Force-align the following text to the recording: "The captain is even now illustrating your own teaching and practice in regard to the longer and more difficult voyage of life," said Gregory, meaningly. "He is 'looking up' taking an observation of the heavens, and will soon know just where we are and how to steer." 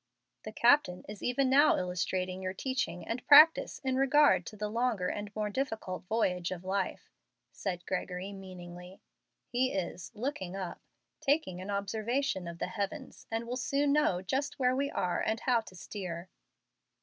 "The 0.45 0.51
captain 0.51 1.05
is 1.07 1.21
even 1.21 1.47
now 1.47 1.77
illustrating 1.77 2.41
your 2.41 2.53
own 2.53 2.55
teaching 2.55 3.07
and 3.07 3.23
practice 3.27 3.77
in 3.83 3.97
regard 3.97 4.47
to 4.47 4.57
the 4.57 4.67
longer 4.67 5.07
and 5.09 5.29
more 5.35 5.51
difficult 5.51 6.05
voyage 6.05 6.49
of 6.49 6.63
life," 6.63 7.11
said 7.51 7.85
Gregory, 7.85 8.33
meaningly. 8.33 8.99
"He 9.45 9.71
is 9.73 10.09
'looking 10.15 10.55
up' 10.55 10.81
taking 11.19 11.61
an 11.61 11.69
observation 11.69 12.47
of 12.47 12.57
the 12.57 12.65
heavens, 12.65 13.27
and 13.29 13.45
will 13.45 13.55
soon 13.57 13.93
know 13.93 14.23
just 14.23 14.57
where 14.57 14.75
we 14.75 14.89
are 14.89 15.21
and 15.21 15.41
how 15.41 15.61
to 15.61 15.75
steer." 15.75 16.29